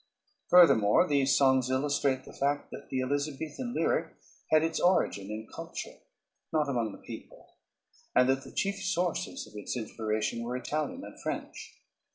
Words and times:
Furthermore, 0.49 1.07
these 1.07 1.37
songs 1.37 1.69
illustrate 1.69 2.25
the 2.25 2.33
fact 2.33 2.71
that 2.71 2.89
the 2.89 3.01
Elizabethan 3.03 3.75
lyric 3.75 4.15
had 4.49 4.63
its 4.63 4.79
origin 4.79 5.29
in 5.29 5.47
culture, 5.55 5.99
not 6.51 6.67
among 6.67 6.91
the 6.91 7.05
people, 7.05 7.53
and 8.15 8.27
that 8.27 8.43
the 8.43 8.51
chief 8.51 8.83
sources 8.83 9.45
of 9.45 9.53
its 9.55 9.77
inspiration 9.77 10.41
were 10.41 10.57
Italian 10.57 11.03
and 11.05 11.21
French. 11.21 11.75